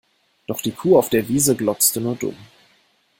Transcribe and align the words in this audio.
Doch 0.47 0.61
die 0.61 0.71
Kuh 0.71 0.97
auf 0.97 1.09
der 1.09 1.27
Wiese 1.27 1.55
glotzte 1.55 2.01
nur 2.01 2.15
dumm. 2.15 2.35